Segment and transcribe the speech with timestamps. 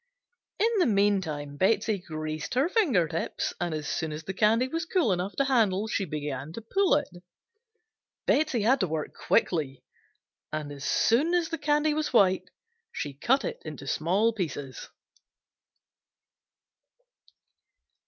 [0.57, 4.83] In the meantime Betsey greased her finger tips, and as soon as the candy was
[4.83, 7.07] cool enough to handle she began to pull it.
[8.25, 9.83] Betsey had to work quickly
[10.51, 12.49] and as soon as the candy was white
[12.91, 14.89] she cut it into small pieces.